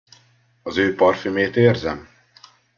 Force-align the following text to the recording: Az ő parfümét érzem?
Az 0.63 0.77
ő 0.77 0.95
parfümét 0.95 1.55
érzem? 1.55 2.07